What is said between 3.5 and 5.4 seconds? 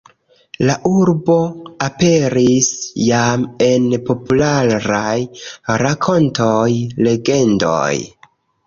en popularaj